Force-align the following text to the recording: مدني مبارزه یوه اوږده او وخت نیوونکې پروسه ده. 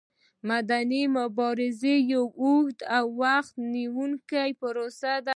مدني 0.49 1.01
مبارزه 1.17 1.93
یوه 2.13 2.33
اوږده 2.43 2.85
او 2.97 3.05
وخت 3.21 3.53
نیوونکې 3.75 4.47
پروسه 4.59 5.13
ده. 5.25 5.29